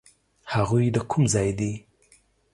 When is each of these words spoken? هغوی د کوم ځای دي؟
هغوی 0.53 0.85
د 0.95 0.97
کوم 1.09 1.23
ځای 1.33 1.49
دي؟ 1.59 1.71